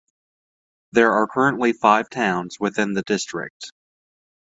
There 0.93 1.11
are 1.13 1.27
currently 1.27 1.73
five 1.73 2.09
towns 2.09 2.59
within 2.59 2.93
the 2.93 3.03
district. 3.03 3.71